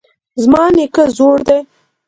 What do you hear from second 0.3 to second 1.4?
زما نیکه زوړ